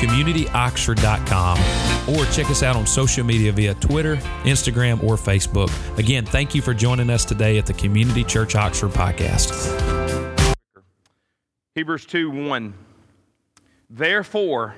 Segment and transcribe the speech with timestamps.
[0.00, 5.70] www.communityoxford.com or check us out on social media via Twitter, Instagram, or Facebook.
[5.98, 9.50] Again, thank you for joining us today at the Community Church Oxford podcast.
[11.74, 12.74] Hebrews 2 1.
[13.90, 14.76] Therefore,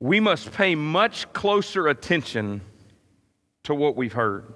[0.00, 2.60] we must pay much closer attention
[3.64, 4.52] to what we've heard,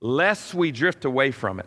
[0.00, 1.66] lest we drift away from it.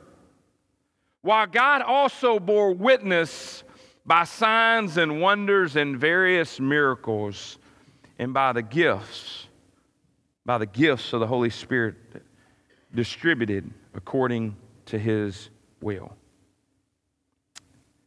[1.21, 3.63] While God also bore witness
[4.05, 7.59] by signs and wonders and various miracles,
[8.17, 9.47] and by the gifts,
[10.45, 11.95] by the gifts of the Holy Spirit
[12.93, 14.55] distributed according
[14.85, 15.49] to his
[15.81, 16.13] will.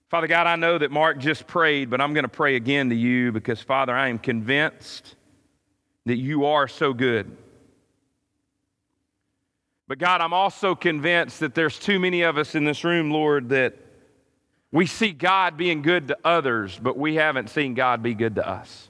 [0.09, 2.95] Father God, I know that Mark just prayed, but I'm going to pray again to
[2.95, 5.17] you because, Father, I am convinced
[6.06, 7.37] that you are so good.
[9.87, 13.51] But God, I'm also convinced that there's too many of us in this room, Lord,
[13.51, 13.75] that
[14.73, 18.49] we see God being good to others, but we haven't seen God be good to
[18.49, 18.89] us.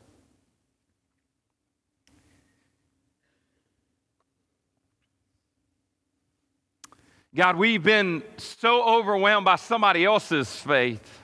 [7.34, 11.20] God, we've been so overwhelmed by somebody else's faith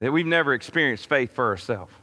[0.00, 1.94] that we've never experienced faith for ourselves.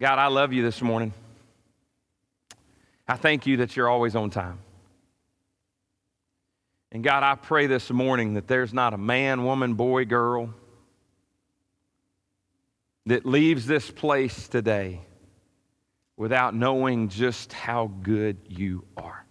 [0.00, 1.12] God, I love you this morning.
[3.06, 4.58] I thank you that you're always on time.
[6.90, 10.52] And God, I pray this morning that there's not a man, woman, boy, girl
[13.06, 15.00] that leaves this place today
[16.16, 19.24] without knowing just how good you are.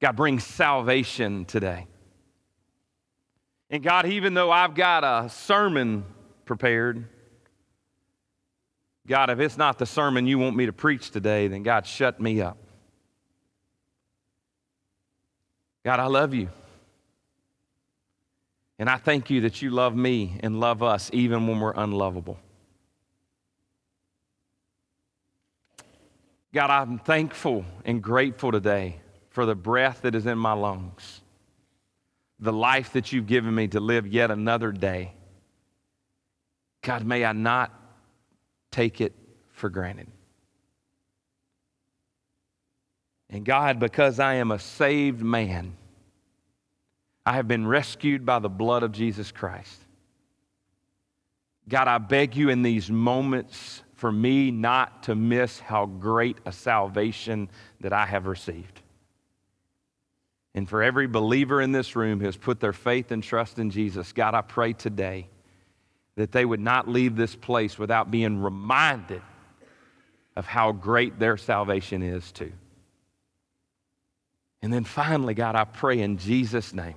[0.00, 1.86] God, bring salvation today.
[3.70, 6.04] And God, even though I've got a sermon
[6.44, 7.08] prepared,
[9.06, 12.20] God, if it's not the sermon you want me to preach today, then God, shut
[12.20, 12.56] me up.
[15.84, 16.48] God, I love you.
[18.78, 22.38] And I thank you that you love me and love us even when we're unlovable.
[26.52, 31.22] God, I'm thankful and grateful today for the breath that is in my lungs,
[32.38, 35.12] the life that you've given me to live yet another day.
[36.82, 37.72] God, may I not
[38.72, 39.12] take it
[39.52, 40.08] for granted.
[43.30, 45.76] And God, because I am a saved man,
[47.24, 49.80] I have been rescued by the blood of Jesus Christ.
[51.68, 56.50] God, I beg you in these moments for me not to miss how great a
[56.50, 57.48] salvation
[57.80, 58.80] that I have received.
[60.54, 63.70] And for every believer in this room who has put their faith and trust in
[63.70, 65.28] Jesus, God, I pray today
[66.16, 69.22] that they would not leave this place without being reminded
[70.36, 72.52] of how great their salvation is, too.
[74.62, 76.94] And then finally, God, I pray in Jesus' name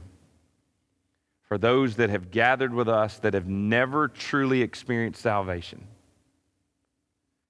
[1.43, 5.87] for those that have gathered with us that have never truly experienced salvation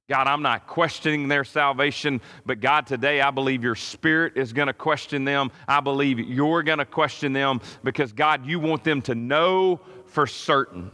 [0.07, 4.67] God, I'm not questioning their salvation, but God, today I believe your spirit is going
[4.67, 5.51] to question them.
[5.67, 10.27] I believe you're going to question them because, God, you want them to know for
[10.27, 10.91] certain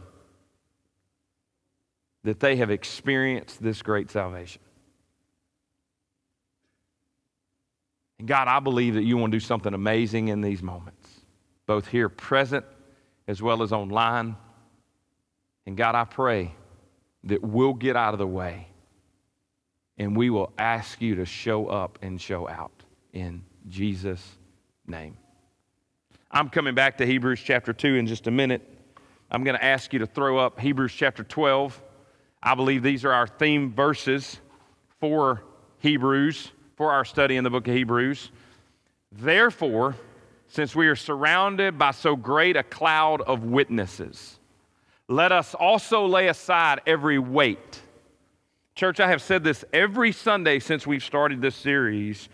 [2.24, 4.62] that they have experienced this great salvation.
[8.18, 11.08] And God, I believe that you want to do something amazing in these moments,
[11.66, 12.64] both here present
[13.26, 14.36] as well as online.
[15.66, 16.54] And God, I pray
[17.24, 18.68] that we'll get out of the way
[19.98, 24.38] and we will ask you to show up and show out in Jesus'
[24.86, 25.16] name.
[26.30, 28.62] I'm coming back to Hebrews chapter 2 in just a minute.
[29.30, 31.82] I'm going to ask you to throw up Hebrews chapter 12.
[32.42, 34.40] I believe these are our theme verses
[35.00, 35.42] for
[35.78, 38.30] Hebrews, for our study in the book of Hebrews.
[39.12, 39.94] Therefore,
[40.48, 44.38] since we are surrounded by so great a cloud of witnesses,
[45.08, 47.80] let us also lay aside every weight.
[48.74, 52.28] Church, I have said this every Sunday since we've started this series.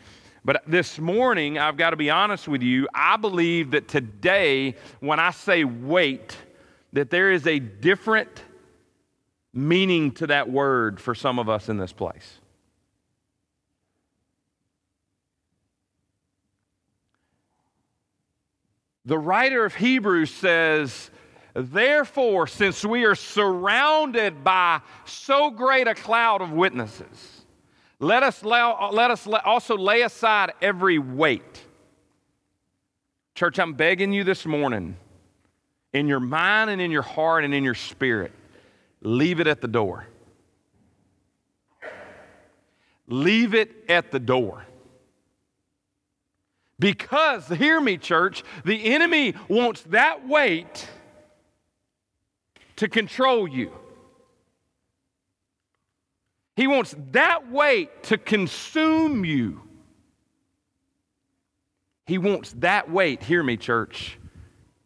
[0.44, 2.88] But this morning, I've got to be honest with you.
[2.94, 6.36] I believe that today, when I say weight,
[6.92, 8.42] that there is a different
[9.52, 12.38] meaning to that word for some of us in this place.
[19.04, 21.10] The writer of Hebrews says,
[21.54, 27.46] Therefore, since we are surrounded by so great a cloud of witnesses,
[28.00, 31.64] let us, let us also lay aside every weight.
[33.34, 34.96] Church, I'm begging you this morning,
[35.92, 38.32] in your mind and in your heart and in your spirit,
[39.00, 40.06] leave it at the door.
[43.06, 44.64] Leave it at the door.
[46.78, 50.88] Because, hear me, church, the enemy wants that weight
[52.76, 53.72] to control you.
[56.54, 59.62] He wants that weight to consume you.
[62.06, 64.18] He wants that weight, hear me, church,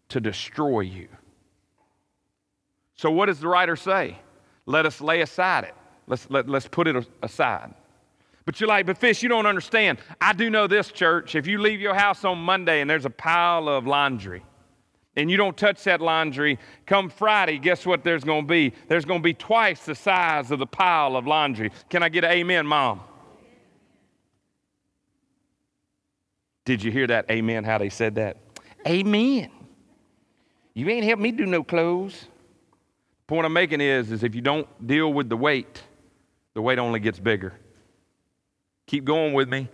[0.09, 1.09] to destroy you.
[3.02, 4.16] So, what does the writer say?
[4.64, 5.75] Let us lay aside it.
[6.06, 7.75] Let's, let, let's put it aside.
[8.44, 9.99] But you're like, but Fish, you don't understand.
[10.20, 11.34] I do know this, church.
[11.34, 14.44] If you leave your house on Monday and there's a pile of laundry,
[15.16, 18.72] and you don't touch that laundry, come Friday, guess what there's going to be?
[18.87, 21.72] There's going to be twice the size of the pile of laundry.
[21.90, 23.00] Can I get an amen, Mom?
[26.64, 28.37] Did you hear that amen, how they said that?
[28.87, 29.50] Amen.
[30.72, 32.28] You ain't helped me do no clothes.
[33.27, 35.83] Point I'm making is, is if you don't deal with the weight,
[36.55, 37.55] the weight only gets bigger.
[38.87, 39.69] Keep going with me.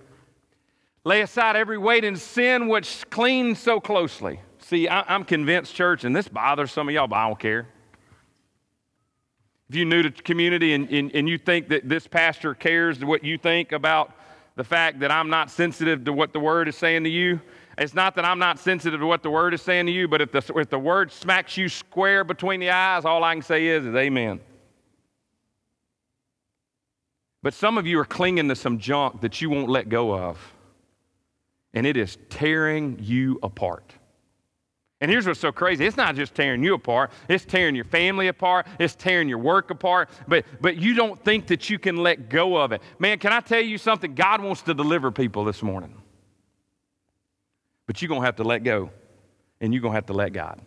[1.04, 4.40] Lay aside every weight and sin which clings so closely.
[4.60, 7.66] See, I, am convinced, church, and this bothers some of y'all, but I don't care.
[9.68, 13.24] If you're new to community and, and, and you think that this pastor cares what
[13.24, 14.12] you think about
[14.56, 17.40] the fact that I'm not sensitive to what the word is saying to you,
[17.78, 20.20] it's not that I'm not sensitive to what the word is saying to you, but
[20.20, 23.66] if the, if the word smacks you square between the eyes, all I can say
[23.66, 24.40] is, is amen.
[27.42, 30.38] But some of you are clinging to some junk that you won't let go of,
[31.72, 33.94] and it is tearing you apart.
[35.00, 35.86] And here's what's so crazy.
[35.86, 39.70] It's not just tearing you apart, it's tearing your family apart, it's tearing your work
[39.70, 42.82] apart, but, but you don't think that you can let go of it.
[42.98, 44.16] Man, can I tell you something?
[44.16, 45.94] God wants to deliver people this morning.
[47.88, 48.90] But you're going to have to let go,
[49.60, 50.60] and you're going to have to let God.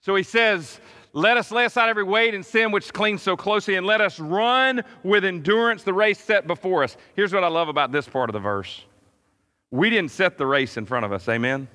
[0.00, 0.80] So he says,
[1.14, 4.18] let us lay aside every weight and sin which clings so closely, and let us
[4.18, 6.96] run with endurance the race set before us.
[7.14, 8.84] Here's what I love about this part of the verse
[9.70, 11.68] we didn't set the race in front of us, amen?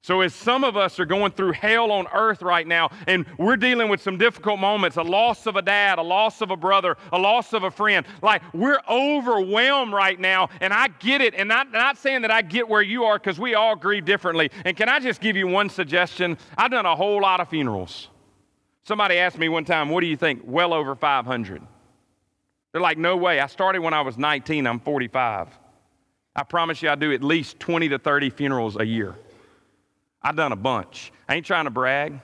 [0.00, 3.56] So, as some of us are going through hell on earth right now, and we're
[3.56, 6.96] dealing with some difficult moments a loss of a dad, a loss of a brother,
[7.12, 11.34] a loss of a friend, like we're overwhelmed right now, and I get it.
[11.34, 14.50] And not, not saying that I get where you are because we all grieve differently.
[14.64, 16.38] And can I just give you one suggestion?
[16.56, 18.08] I've done a whole lot of funerals.
[18.84, 20.42] Somebody asked me one time, What do you think?
[20.44, 21.60] Well over 500.
[22.72, 23.40] They're like, No way.
[23.40, 25.48] I started when I was 19, I'm 45.
[26.36, 29.16] I promise you, I do at least 20 to 30 funerals a year.
[30.28, 31.10] I've done a bunch.
[31.26, 32.20] I ain't trying to brag.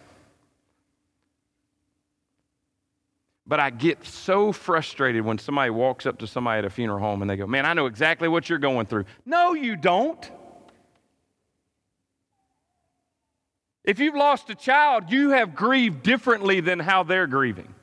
[3.47, 7.23] But I get so frustrated when somebody walks up to somebody at a funeral home
[7.23, 9.07] and they go, Man, I know exactly what you're going through.
[9.25, 10.31] No, you don't.
[13.85, 17.74] If you've lost a child, you have grieved differently than how they're grieving.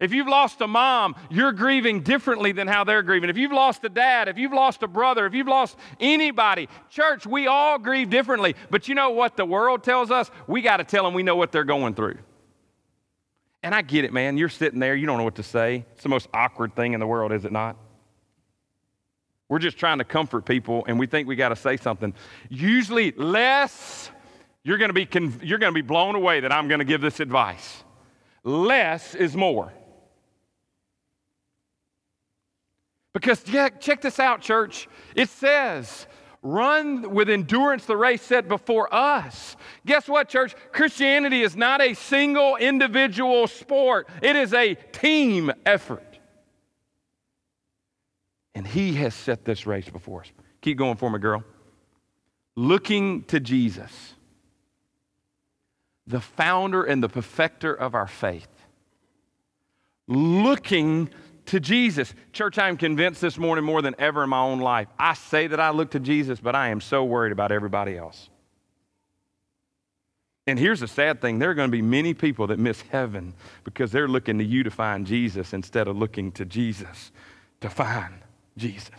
[0.00, 3.30] If you've lost a mom, you're grieving differently than how they're grieving.
[3.30, 7.26] If you've lost a dad, if you've lost a brother, if you've lost anybody, church,
[7.26, 8.56] we all grieve differently.
[8.70, 10.30] But you know what the world tells us?
[10.48, 12.18] We got to tell them we know what they're going through.
[13.62, 14.36] And I get it, man.
[14.36, 15.86] You're sitting there, you don't know what to say.
[15.92, 17.76] It's the most awkward thing in the world, is it not?
[19.48, 22.14] We're just trying to comfort people and we think we got to say something.
[22.48, 24.10] Usually, less,
[24.64, 25.08] you're going to be,
[25.46, 27.84] you're going to be blown away that I'm going to give this advice.
[28.42, 29.72] Less is more.
[33.14, 34.88] Because check this out, church.
[35.14, 36.06] It says,
[36.42, 39.56] run with endurance the race set before us.
[39.86, 40.54] Guess what, church?
[40.72, 46.18] Christianity is not a single individual sport, it is a team effort.
[48.54, 50.32] And He has set this race before us.
[50.60, 51.44] Keep going for me, girl.
[52.56, 54.14] Looking to Jesus,
[56.06, 58.48] the founder and the perfecter of our faith.
[60.06, 61.10] Looking
[61.46, 62.14] to Jesus.
[62.32, 64.88] Church, I am convinced this morning more than ever in my own life.
[64.98, 68.28] I say that I look to Jesus, but I am so worried about everybody else.
[70.46, 73.34] And here's the sad thing there are going to be many people that miss heaven
[73.64, 77.12] because they're looking to you to find Jesus instead of looking to Jesus
[77.64, 78.14] to find
[78.58, 78.90] Jesus.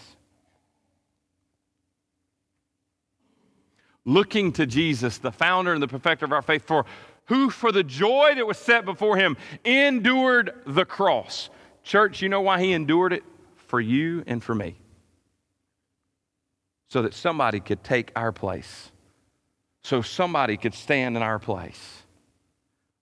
[4.05, 6.85] Looking to Jesus, the founder and the perfecter of our faith, for
[7.25, 11.49] who, for the joy that was set before him, endured the cross.
[11.85, 13.23] Church, you know why he endured it?
[13.55, 14.75] For you and for me.
[16.89, 18.91] So that somebody could take our place
[19.85, 22.01] so somebody could stand in our place.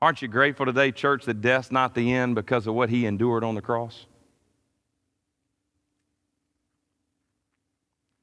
[0.01, 3.45] Aren't you grateful today, church, that death's not the end because of what he endured
[3.45, 4.05] on the cross?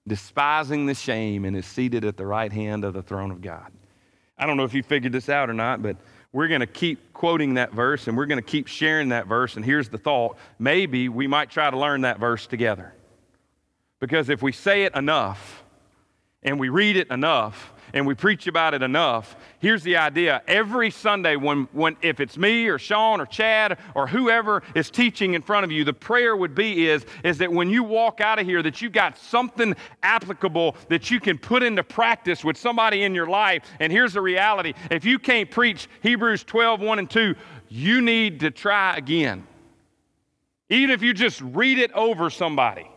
[0.07, 3.73] Despising the shame and is seated at the right hand of the throne of God.
[4.37, 5.97] I don't know if you figured this out or not, but
[6.33, 9.57] we're going to keep quoting that verse and we're going to keep sharing that verse.
[9.57, 12.95] And here's the thought maybe we might try to learn that verse together.
[13.99, 15.63] Because if we say it enough
[16.43, 19.37] and we read it enough, and we preach about it enough.
[19.59, 24.07] Here's the idea every Sunday, when, when, if it's me or Sean or Chad or
[24.07, 27.71] whoever is teaching in front of you, the prayer would be is, is that when
[27.71, 31.83] you walk out of here, that you got something applicable that you can put into
[31.83, 33.65] practice with somebody in your life.
[33.81, 37.35] And here's the reality if you can't preach Hebrews 12, 1 and 2,
[37.69, 39.47] you need to try again.
[40.69, 42.89] Even if you just read it over somebody.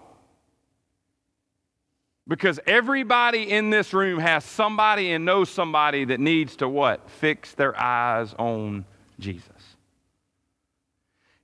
[2.27, 7.09] Because everybody in this room has somebody and knows somebody that needs to what?
[7.09, 8.85] Fix their eyes on
[9.19, 9.49] Jesus.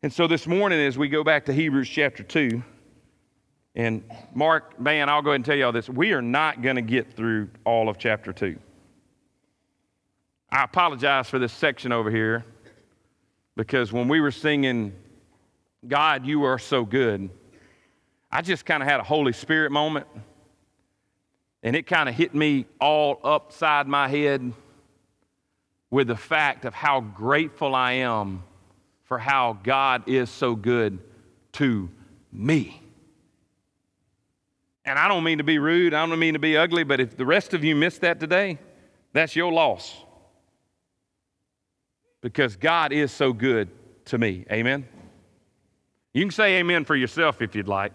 [0.02, 2.64] And so this morning, as we go back to Hebrews chapter 2,
[3.76, 5.90] and Mark, man, I'll go ahead and tell you all this.
[5.90, 8.58] We are not going to get through all of chapter 2.
[10.52, 12.46] I apologize for this section over here
[13.56, 14.94] because when we were singing,
[15.88, 17.30] God, you are so good,
[18.32, 20.08] I just kind of had a Holy Spirit moment.
[21.62, 24.54] And it kind of hit me all upside my head
[25.92, 28.44] with the fact of how grateful I am
[29.04, 31.00] for how God is so good
[31.54, 31.90] to
[32.32, 32.82] me.
[34.86, 37.18] And I don't mean to be rude, I don't mean to be ugly, but if
[37.18, 38.58] the rest of you missed that today,
[39.14, 39.96] that's your loss.
[42.22, 43.70] Because God is so good
[44.06, 44.46] to me.
[44.52, 44.88] Amen?
[46.14, 47.94] You can say amen for yourself if you'd like,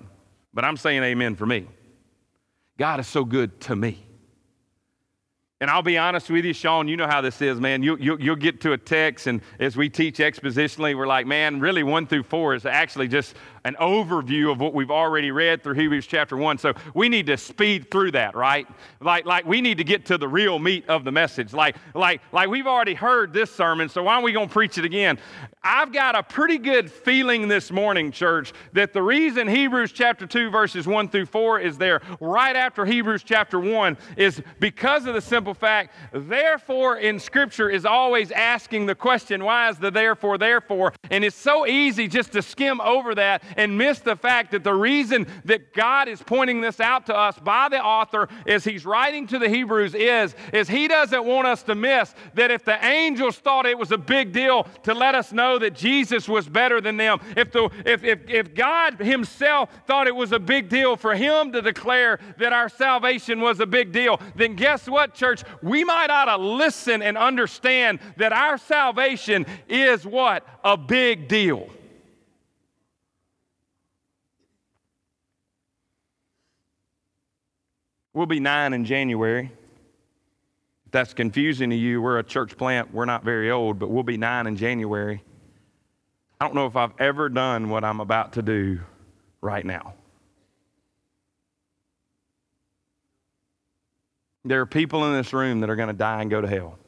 [0.52, 1.66] but I'm saying amen for me.
[2.78, 4.04] God is so good to me.
[5.60, 7.82] And I'll be honest with you, Sean, you know how this is, man.
[7.82, 11.60] You, you, you'll get to a text, and as we teach expositionally, we're like, man,
[11.60, 15.74] really, one through four is actually just an overview of what we've already read through
[15.74, 16.58] Hebrews chapter one.
[16.58, 18.66] So we need to speed through that, right?
[19.00, 21.54] Like, like we need to get to the real meat of the message.
[21.54, 24.76] Like, like, like we've already heard this sermon, so why aren't we going to preach
[24.76, 25.18] it again?
[25.62, 30.50] I've got a pretty good feeling this morning, church, that the reason Hebrews chapter 2,
[30.50, 35.22] verses 1 through 4 is there right after Hebrews chapter 1 is because of the
[35.22, 40.92] simple fact, therefore, in Scripture is always asking the question, why is the therefore, therefore?
[41.10, 44.74] And it's so easy just to skim over that and miss the fact that the
[44.74, 49.26] reason that God is pointing this out to us by the author as he's writing
[49.28, 53.36] to the Hebrews is, is he doesn't want us to miss that if the angels
[53.38, 56.96] thought it was a big deal to let us know that Jesus was better than
[56.96, 61.14] them, if, the, if, if, if God himself thought it was a big deal for
[61.14, 65.42] him to declare that our salvation was a big deal, then guess what, church?
[65.62, 70.46] We might ought to listen and understand that our salvation is what?
[70.64, 71.68] A big deal.
[78.14, 79.50] We'll be nine in January.
[80.86, 82.94] If that's confusing to you, we're a church plant.
[82.94, 85.20] We're not very old, but we'll be nine in January.
[86.40, 88.80] I don't know if I've ever done what I'm about to do
[89.40, 89.94] right now.
[94.44, 96.78] There are people in this room that are going to die and go to hell.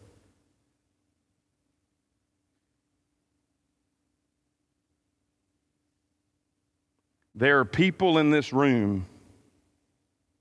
[7.35, 9.07] There are people in this room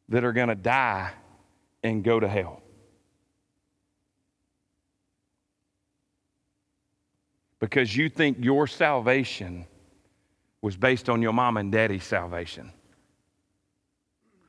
[0.10, 1.12] that are going to die
[1.84, 2.62] and go to hell.
[7.60, 9.66] Because you think your salvation
[10.62, 12.72] was based on your mom and daddy's salvation.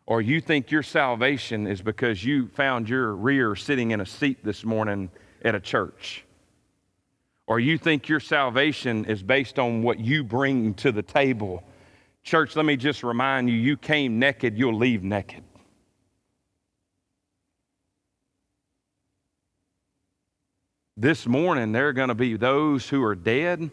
[0.06, 4.44] Or you think your salvation is because you found your rear sitting in a seat
[4.44, 5.10] this morning
[5.44, 6.24] at a church.
[7.46, 11.62] Or you think your salvation is based on what you bring to the table
[12.26, 15.44] Church, let me just remind you you came naked, you'll leave naked.
[20.96, 23.70] This morning, there are going to be those who are dead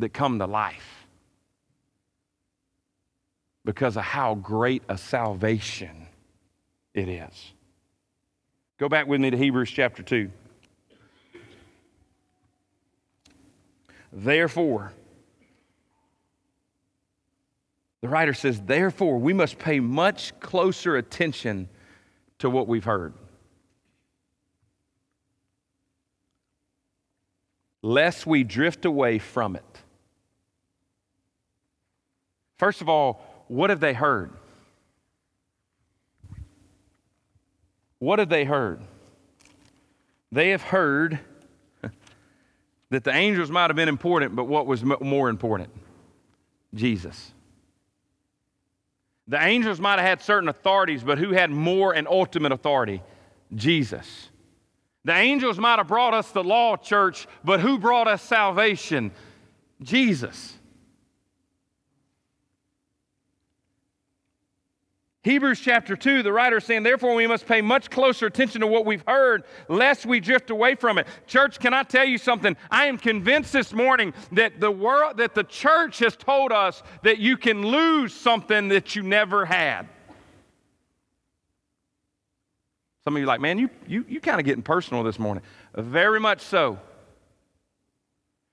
[0.00, 1.06] that come to life.
[3.64, 6.06] because of how great a salvation
[6.94, 7.52] it is.
[8.78, 10.30] Go back with me to Hebrews chapter 2.
[14.10, 14.94] Therefore,
[18.00, 21.68] the writer says, therefore, we must pay much closer attention
[22.38, 23.12] to what we've heard.
[27.82, 29.64] Lest we drift away from it.
[32.58, 34.30] First of all, what have they heard?
[37.98, 38.80] What have they heard?
[40.30, 41.18] They have heard
[42.90, 45.70] that the angels might have been important, but what was more important?
[46.74, 47.32] Jesus.
[49.28, 53.02] The angels might have had certain authorities, but who had more and ultimate authority?
[53.54, 54.30] Jesus.
[55.04, 59.12] The angels might have brought us the law, church, but who brought us salvation?
[59.82, 60.57] Jesus.
[65.24, 68.68] Hebrews chapter 2, the writer is saying, Therefore, we must pay much closer attention to
[68.68, 71.08] what we've heard, lest we drift away from it.
[71.26, 72.56] Church, can I tell you something?
[72.70, 77.18] I am convinced this morning that the world, that the church has told us that
[77.18, 79.88] you can lose something that you never had.
[83.02, 85.42] Some of you like, man, you, you, you kind of getting personal this morning.
[85.74, 86.78] Very much so.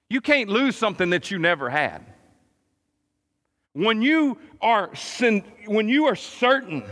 [0.09, 2.05] You can't lose something that you never had.
[3.75, 4.89] When you are,
[5.67, 6.83] when you are certain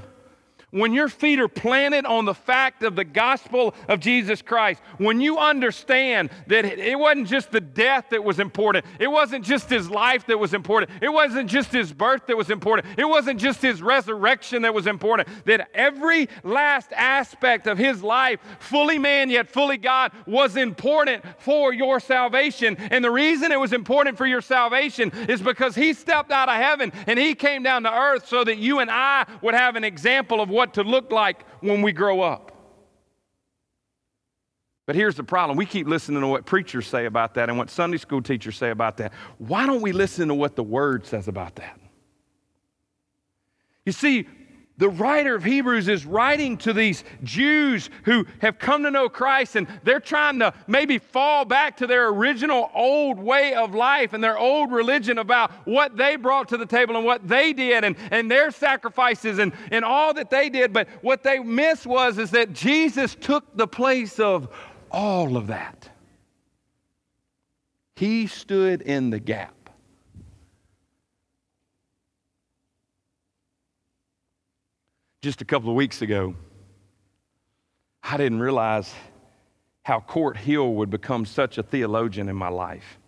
[0.74, 5.22] when your feet are planted on the fact of the gospel of Jesus Christ, when
[5.22, 9.88] you understand that it wasn't just the death that was important, it wasn't just his
[9.88, 13.62] life that was important, it wasn't just his birth that was important, it wasn't just
[13.62, 19.48] his resurrection that was important, that every last aspect of his life, fully man yet
[19.48, 22.78] fully God, was important for your salvation.
[22.78, 26.56] And the reason it was important for your salvation is because he stepped out of
[26.56, 29.84] heaven and he came down to earth so that you and I would have an
[29.84, 32.52] example of what what to look like when we grow up.
[34.86, 37.70] But here's the problem we keep listening to what preachers say about that and what
[37.70, 39.12] Sunday school teachers say about that.
[39.40, 41.78] Why don't we listen to what the Word says about that?
[43.86, 44.26] You see,
[44.78, 49.56] the writer of Hebrews is writing to these Jews who have come to know Christ
[49.56, 54.24] and they're trying to maybe fall back to their original old way of life and
[54.24, 57.96] their old religion about what they brought to the table and what they did and,
[58.10, 60.74] and their sacrifices and, and all that they did.
[60.74, 64.50] But what they missed was is that Jesus took the place of
[64.92, 65.88] all of that.
[67.96, 69.53] He stood in the gap.
[75.24, 76.36] Just a couple of weeks ago,
[78.04, 78.94] I didn't realize
[79.84, 83.00] how Court Hill would become such a theologian in my life.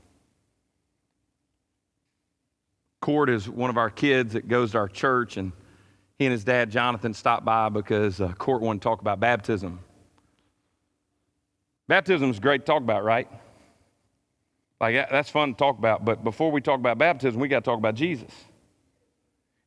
[3.02, 5.52] Court is one of our kids that goes to our church, and
[6.18, 9.80] he and his dad, Jonathan, stopped by because uh, Court wanted to talk about baptism.
[11.90, 13.28] Baptism is great to talk about, right?
[14.80, 17.70] Like, that's fun to talk about, but before we talk about baptism, we got to
[17.70, 18.32] talk about Jesus.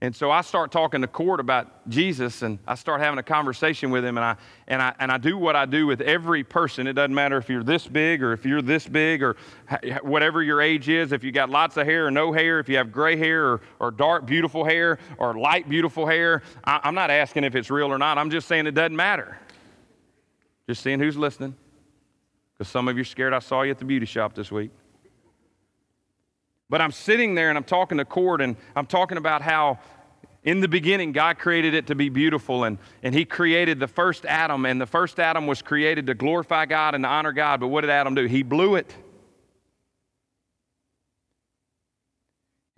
[0.00, 3.90] And so I start talking to Court about Jesus and I start having a conversation
[3.90, 4.36] with him and I,
[4.68, 6.86] and, I, and I do what I do with every person.
[6.86, 9.36] It doesn't matter if you're this big or if you're this big or
[10.02, 12.76] whatever your age is, if you got lots of hair or no hair, if you
[12.76, 16.42] have gray hair or, or dark, beautiful hair or light, beautiful hair.
[16.62, 18.18] I, I'm not asking if it's real or not.
[18.18, 19.36] I'm just saying it doesn't matter.
[20.68, 21.56] Just seeing who's listening.
[22.56, 24.70] Because some of you are scared I saw you at the beauty shop this week.
[26.70, 29.78] But I'm sitting there and I'm talking to Court and I'm talking about how
[30.44, 34.26] in the beginning God created it to be beautiful and, and He created the first
[34.26, 37.60] Adam, and the first Adam was created to glorify God and to honor God.
[37.60, 38.26] But what did Adam do?
[38.26, 38.94] He blew it.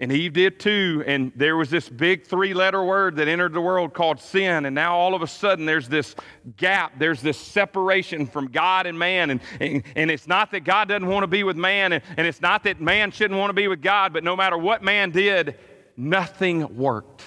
[0.00, 1.04] And Eve did too.
[1.06, 4.64] And there was this big three letter word that entered the world called sin.
[4.64, 6.16] And now all of a sudden there's this
[6.56, 9.28] gap, there's this separation from God and man.
[9.28, 12.26] And, and, and it's not that God doesn't want to be with man, and, and
[12.26, 15.10] it's not that man shouldn't want to be with God, but no matter what man
[15.10, 15.58] did,
[15.98, 17.22] nothing worked.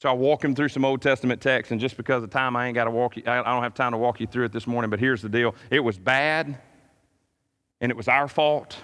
[0.00, 2.66] So I walk him through some Old Testament texts, and just because of time, I
[2.66, 4.66] ain't got to walk you, I don't have time to walk you through it this
[4.66, 5.54] morning, but here's the deal.
[5.70, 6.58] It was bad,
[7.82, 8.78] and it was our fault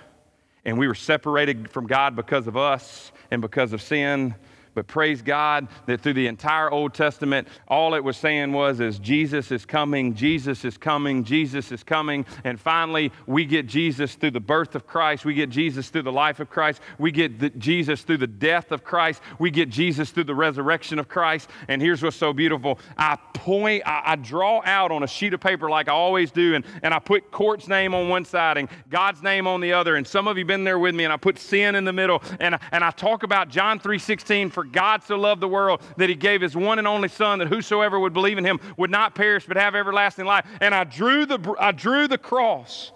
[0.65, 4.35] and we were separated from God because of us and because of sin.
[4.75, 8.99] But praise God that through the entire Old Testament, all it was saying was is
[8.99, 12.25] Jesus is coming, Jesus is coming, Jesus is coming.
[12.45, 15.25] And finally, we get Jesus through the birth of Christ.
[15.25, 16.81] We get Jesus through the life of Christ.
[16.99, 19.23] We get the, Jesus through the death of Christ.
[19.39, 21.51] We get Jesus through the resurrection of Christ.
[21.69, 22.79] And here's what's so beautiful.
[22.97, 26.55] I point, I, I draw out on a sheet of paper like I always do,
[26.55, 29.97] and, and I put Court's name on one side and God's name on the other.
[29.97, 32.23] And some of you been there with me, and I put sin in the middle.
[32.39, 36.15] And, and I talk about John 3.16 For God so loved the world that he
[36.15, 39.47] gave his one and only Son, that whosoever would believe in him would not perish
[39.47, 40.45] but have everlasting life.
[40.61, 42.93] And I drew the, I drew the cross.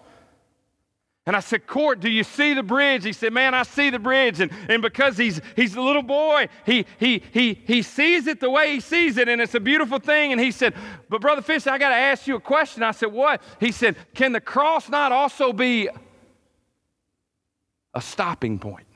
[1.25, 3.03] And I said, Court, do you see the bridge?
[3.03, 4.41] He said, Man, I see the bridge.
[4.41, 8.51] And, and because he's, he's a little boy, he, he, he, he sees it the
[8.51, 10.33] way he sees it, and it's a beautiful thing.
[10.33, 10.75] And he said,
[11.09, 12.83] But Brother Fish, I got to ask you a question.
[12.83, 13.41] I said, What?
[13.59, 15.89] He said, Can the cross not also be
[17.95, 18.87] a stopping point?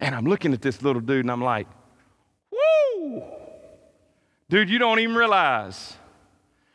[0.00, 1.66] And I'm looking at this little dude, and I'm like,
[2.50, 3.22] Woo!
[4.48, 5.94] Dude, you don't even realize.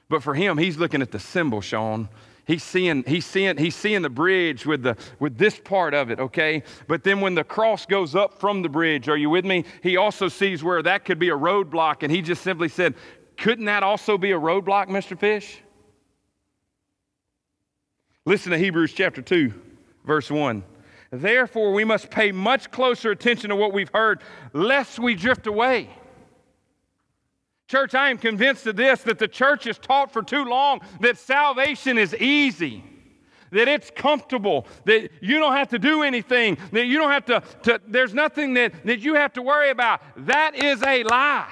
[0.10, 2.10] But for him, he's looking at the symbol, Sean
[2.46, 6.20] he's seeing, he's seeing, he's seeing the bridge with, the, with this part of it,
[6.20, 6.64] okay?
[6.88, 9.66] But then when the cross goes up from the bridge, are you with me?
[9.82, 12.96] He also sees where that could be a roadblock, and he just simply said,
[13.38, 15.18] Couldn't that also be a roadblock, Mr.
[15.18, 15.60] Fish?
[18.26, 19.54] Listen to Hebrews chapter 2,
[20.06, 20.64] verse 1.
[21.16, 25.90] Therefore, we must pay much closer attention to what we've heard, lest we drift away.
[27.68, 31.20] Church, I am convinced of this that the church has taught for too long that
[31.20, 32.84] salvation is easy,
[33.52, 37.44] that it's comfortable, that you don't have to do anything, that you don't have to,
[37.62, 40.02] to there's nothing that, that you have to worry about.
[40.18, 41.52] That is a lie.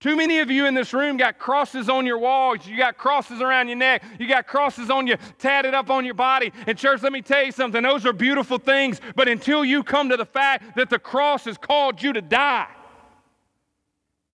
[0.00, 2.66] Too many of you in this room got crosses on your walls.
[2.66, 4.02] You got crosses around your neck.
[4.18, 6.52] You got crosses on you, tatted up on your body.
[6.66, 7.82] And, church, let me tell you something.
[7.82, 8.98] Those are beautiful things.
[9.14, 12.68] But until you come to the fact that the cross has called you to die,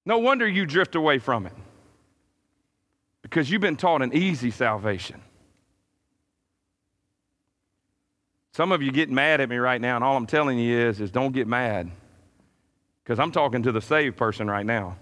[0.04, 1.54] no wonder you drift away from it
[3.22, 5.20] because you've been taught an easy salvation.
[8.52, 11.00] Some of you get mad at me right now, and all I'm telling you is,
[11.00, 11.90] is don't get mad
[13.02, 14.96] because I'm talking to the saved person right now.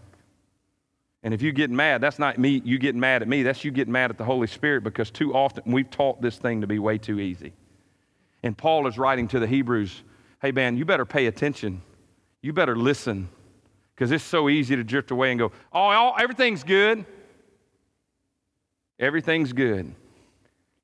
[1.24, 3.70] And if you get mad, that's not me, you getting mad at me, that's you
[3.70, 6.78] getting mad at the Holy Spirit because too often we've taught this thing to be
[6.78, 7.54] way too easy.
[8.42, 10.02] And Paul is writing to the Hebrews,
[10.42, 11.80] hey man, you better pay attention.
[12.42, 13.30] You better listen
[13.94, 17.06] because it's so easy to drift away and go, oh, everything's good.
[19.00, 19.86] Everything's good.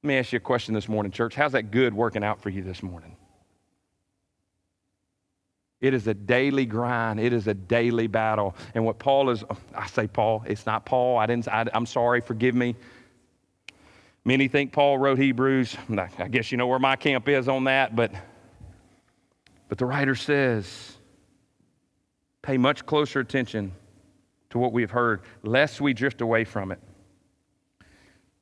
[0.02, 1.34] Let me ask you a question this morning, church.
[1.34, 3.14] How's that good working out for you this morning?
[5.80, 7.18] It is a daily grind.
[7.18, 8.54] It is a daily battle.
[8.74, 11.18] And what Paul is, I say Paul, it's not Paul.
[11.18, 12.76] I didn't, I, I'm sorry, forgive me.
[14.24, 15.76] Many think Paul wrote Hebrews.
[16.18, 18.12] I guess you know where my camp is on that, but,
[19.68, 20.98] but the writer says,
[22.42, 23.72] pay much closer attention
[24.50, 26.80] to what we've heard, lest we drift away from it.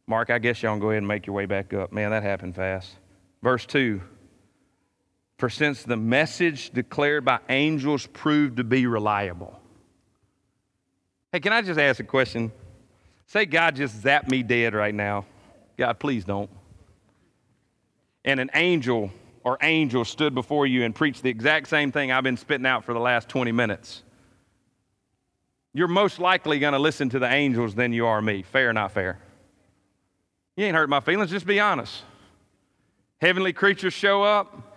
[0.09, 1.93] Mark, I guess y'all can go ahead and make your way back up.
[1.93, 2.97] Man, that happened fast.
[3.43, 4.01] Verse 2
[5.39, 9.59] For since the message declared by angels proved to be reliable.
[11.33, 12.51] Hey, can I just ask a question?
[13.27, 15.27] Say God just zapped me dead right now.
[15.77, 16.51] God, please don't.
[18.25, 19.13] And an angel
[19.45, 22.85] or angel stood before you and preached the exact same thing I've been spitting out
[22.85, 24.03] for the last 20 minutes,
[25.73, 28.43] you're most likely going to listen to the angels than you are me.
[28.43, 29.19] Fair or not fair?
[30.57, 32.03] You ain't hurt my feelings, just be honest.
[33.21, 34.68] Heavenly creatures show up.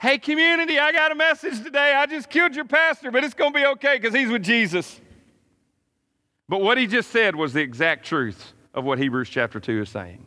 [0.00, 1.92] Hey, community, I got a message today.
[1.94, 4.98] I just killed your pastor, but it's going to be okay because he's with Jesus.
[6.48, 9.90] But what he just said was the exact truth of what Hebrews chapter 2 is
[9.90, 10.24] saying.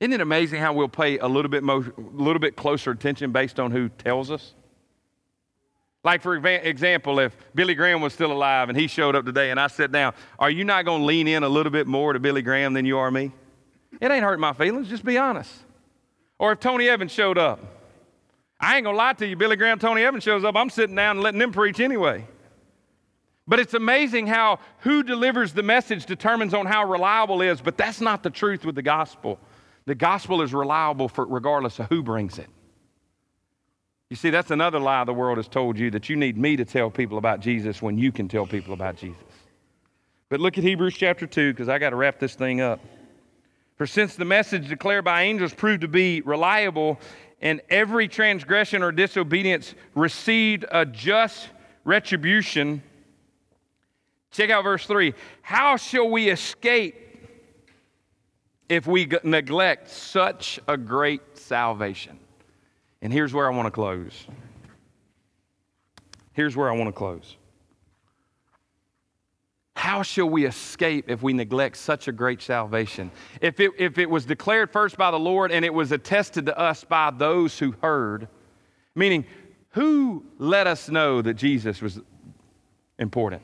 [0.00, 3.60] Isn't it amazing how we'll pay a little bit, mo- little bit closer attention based
[3.60, 4.54] on who tells us?
[6.02, 9.60] Like, for example, if Billy Graham was still alive and he showed up today and
[9.60, 12.18] I sat down, are you not going to lean in a little bit more to
[12.18, 13.32] Billy Graham than you are me?
[14.00, 15.52] It ain't hurt my feelings, just be honest.
[16.42, 17.60] Or if Tony Evans showed up,
[18.58, 21.18] I ain't to lie to you, Billy Graham, Tony Evans shows up, I'm sitting down
[21.18, 22.26] and letting them preach anyway.
[23.46, 28.00] But it's amazing how who delivers the message determines on how reliable is, but that's
[28.00, 29.38] not the truth with the gospel.
[29.84, 32.48] The gospel is reliable for, regardless of who brings it.
[34.10, 36.64] You see, that's another lie the world has told you that you need me to
[36.64, 39.22] tell people about Jesus when you can tell people about Jesus.
[40.28, 42.80] But look at Hebrews chapter 2 because I got to wrap this thing up.
[43.82, 47.00] For since the message declared by angels proved to be reliable,
[47.40, 51.48] and every transgression or disobedience received a just
[51.82, 52.80] retribution.
[54.30, 55.14] Check out verse 3.
[55.42, 56.94] How shall we escape
[58.68, 62.20] if we neglect such a great salvation.
[63.02, 64.28] And here's where I want to close.
[66.34, 67.36] Here's where I want to close.
[69.82, 73.10] How shall we escape if we neglect such a great salvation?
[73.40, 76.56] If it, if it was declared first by the Lord and it was attested to
[76.56, 78.28] us by those who heard,
[78.94, 79.24] meaning,
[79.70, 81.98] who let us know that Jesus was
[83.00, 83.42] important?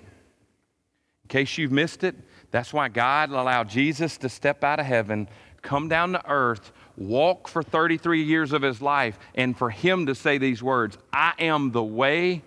[1.25, 2.15] In case you've missed it,
[2.53, 5.29] that's why God allowed Jesus to step out of heaven,
[5.61, 10.15] come down to earth, walk for 33 years of his life and for him to
[10.15, 12.45] say these words I am the way,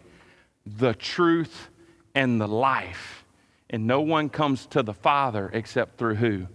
[0.66, 1.68] the truth,
[2.16, 3.21] and the life.
[3.72, 6.48] And no one comes to the Father except through who?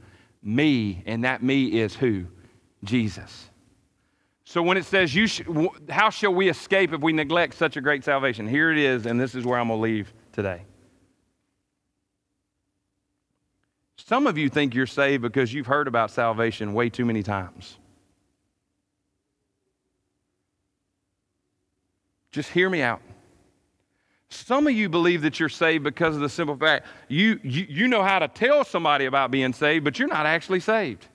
[0.43, 1.03] Me.
[1.07, 2.27] And that me is who?
[2.85, 3.51] Jesus.
[4.45, 5.43] So when it says, you sh-
[5.89, 8.47] How shall we escape if we neglect such a great salvation?
[8.47, 10.63] Here it is, and this is where I'm going to leave today.
[13.97, 17.79] Some of you think you're saved because you've heard about salvation way too many times.
[22.31, 23.01] Just hear me out.
[24.29, 27.89] Some of you believe that you're saved because of the simple fact you, you, you
[27.89, 31.07] know how to tell somebody about being saved, but you're not actually saved.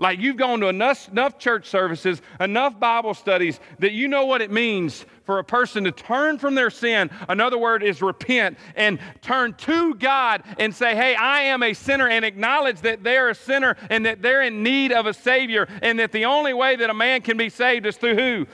[0.00, 4.40] Like you've gone to enough, enough church services, enough Bible studies that you know what
[4.40, 7.10] it means for a person to turn from their sin.
[7.28, 12.08] Another word is repent and turn to God and say, Hey, I am a sinner,
[12.08, 15.98] and acknowledge that they're a sinner and that they're in need of a Savior, and
[15.98, 18.46] that the only way that a man can be saved is through who?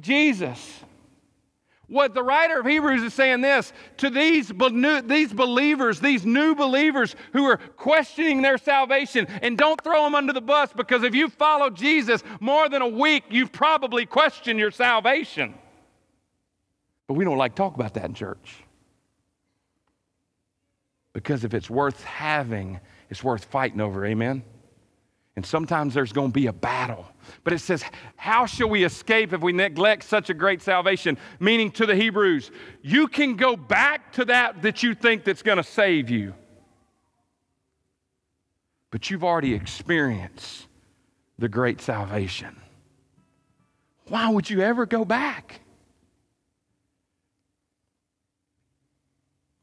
[0.00, 0.83] Jesus.
[1.88, 4.50] What the writer of Hebrews is saying this to these,
[5.04, 10.32] these believers, these new believers who are questioning their salvation, and don't throw them under
[10.32, 14.70] the bus because if you follow Jesus more than a week, you've probably questioned your
[14.70, 15.54] salvation.
[17.06, 18.64] But we don't like talk about that in church.
[21.12, 24.04] Because if it's worth having, it's worth fighting over.
[24.06, 24.42] Amen?
[25.36, 27.06] And sometimes there's going to be a battle.
[27.42, 27.84] But it says,
[28.16, 31.18] How shall we escape if we neglect such a great salvation?
[31.40, 32.50] Meaning to the Hebrews,
[32.82, 36.34] you can go back to that that you think that's going to save you.
[38.90, 40.66] But you've already experienced
[41.38, 42.60] the great salvation.
[44.08, 45.60] Why would you ever go back?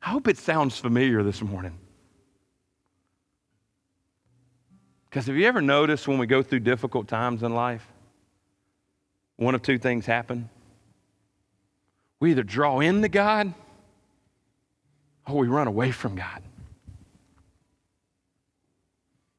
[0.01, 1.77] I hope it sounds familiar this morning.
[5.11, 7.85] Because have you ever noticed when we go through difficult times in life,
[9.35, 10.49] one of two things happen?
[12.21, 13.53] We either draw into God
[15.27, 16.41] or we run away from God.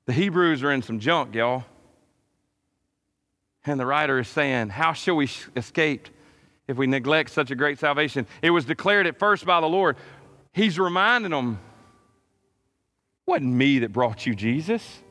[0.05, 1.65] The Hebrews are in some junk, y'all.
[3.65, 6.09] And the writer is saying, How shall we escape
[6.69, 8.27] if we neglect such a great salvation?
[8.43, 9.97] It was declared at first by the Lord.
[10.53, 11.61] He's reminding them,
[13.25, 15.02] wasn't me that brought you Jesus.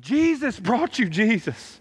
[0.00, 1.80] Jesus brought you Jesus.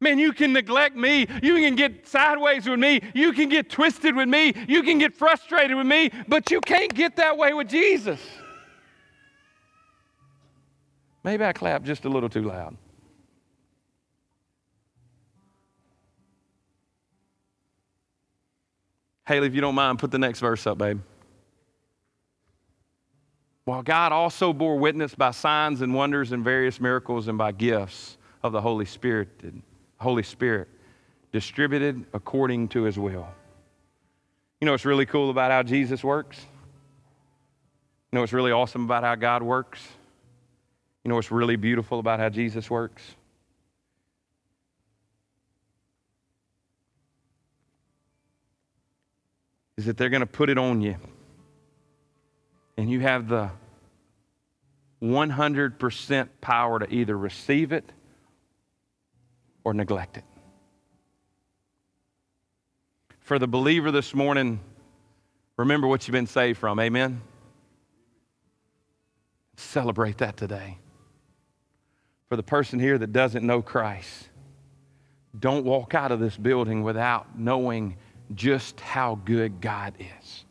[0.00, 1.26] Man, you can neglect me.
[1.42, 3.00] You can get sideways with me.
[3.14, 4.52] You can get twisted with me.
[4.68, 8.20] You can get frustrated with me, but you can't get that way with Jesus.
[11.22, 12.76] Maybe I clapped just a little too loud.
[19.26, 21.00] Haley, if you don't mind, put the next verse up, babe.
[23.64, 28.18] While God also bore witness by signs and wonders and various miracles and by gifts
[28.42, 29.28] of the Holy Spirit,
[29.98, 30.68] Holy Spirit,
[31.32, 33.26] distributed according to his will.
[34.60, 36.38] You know what's really cool about how Jesus works?
[38.12, 39.80] You know what's really awesome about how God works?
[41.02, 43.02] You know what's really beautiful about how Jesus works?
[49.76, 50.96] Is that they're going to put it on you
[52.76, 53.50] and you have the
[55.02, 57.90] 100% power to either receive it
[59.64, 60.24] or neglect it.
[63.20, 64.60] For the believer this morning,
[65.56, 66.78] remember what you've been saved from.
[66.78, 67.22] Amen?
[69.56, 70.78] Celebrate that today.
[72.28, 74.28] For the person here that doesn't know Christ,
[75.38, 77.96] don't walk out of this building without knowing
[78.34, 80.43] just how good God is.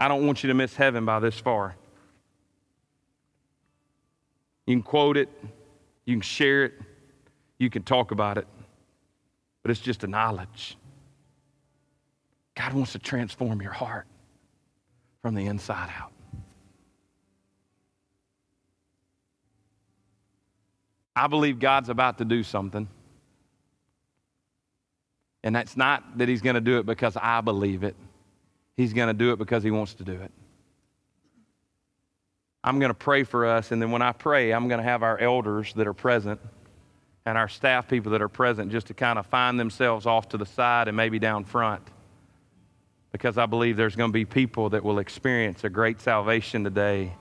[0.00, 1.76] I don't want you to miss heaven by this far.
[4.66, 5.28] You can quote it,
[6.06, 6.74] you can share it,
[7.58, 8.46] you can talk about it,
[9.62, 10.78] but it's just a knowledge.
[12.54, 14.06] God wants to transform your heart
[15.20, 16.12] from the inside out.
[21.14, 22.88] I believe God's about to do something.
[25.42, 27.96] And that's not that He's going to do it because I believe it.
[28.76, 30.30] He's going to do it because He wants to do it.
[32.62, 35.02] I'm going to pray for us, and then when I pray, I'm going to have
[35.02, 36.40] our elders that are present
[37.24, 40.36] and our staff people that are present just to kind of find themselves off to
[40.36, 41.82] the side and maybe down front.
[43.12, 47.12] Because I believe there's going to be people that will experience a great salvation today.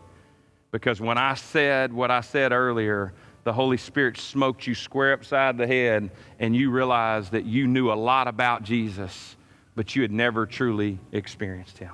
[0.71, 5.57] Because when I said what I said earlier, the Holy Spirit smoked you square upside
[5.57, 9.35] the head, and you realized that you knew a lot about Jesus
[9.79, 11.93] but you had never truly experienced Him.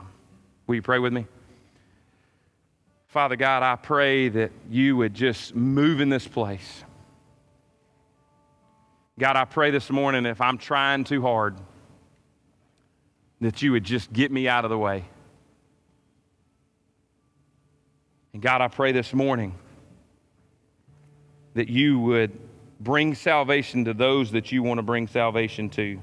[0.66, 1.28] Will you pray with me?
[3.10, 6.84] Father God, I pray that you would just move in this place.
[9.20, 11.58] God, I pray this morning if I'm trying too hard,
[13.42, 15.06] that you would just get me out of the way.
[18.34, 19.54] And God, I pray this morning
[21.54, 22.32] that you would
[22.80, 26.02] bring salvation to those that you want to bring salvation to.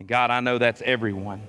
[0.00, 1.42] And God, I know that's everyone.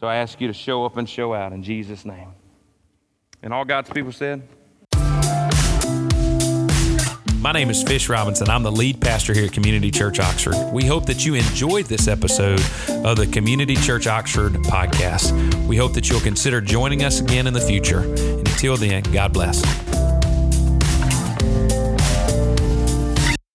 [0.00, 2.28] So I ask you to show up and show out in Jesus' name.
[3.42, 4.48] And all God's people said,
[7.40, 8.48] My name is Fish Robinson.
[8.48, 10.54] I'm the lead pastor here at Community Church Oxford.
[10.72, 15.66] We hope that you enjoyed this episode of the Community Church Oxford podcast.
[15.66, 18.00] We hope that you'll consider joining us again in the future.
[18.00, 19.62] And until then, God bless.